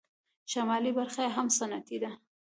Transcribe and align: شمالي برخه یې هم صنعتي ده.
شمالي 0.51 0.91
برخه 0.99 1.21
یې 1.25 1.29
هم 1.35 1.47
صنعتي 1.57 1.97
ده. 2.03 2.11